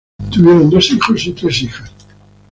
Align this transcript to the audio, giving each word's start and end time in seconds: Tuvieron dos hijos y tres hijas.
Tuvieron 0.31 0.67
dos 0.71 0.89
hijos 0.91 1.27
y 1.27 1.33
tres 1.33 1.61
hijas. 1.61 1.91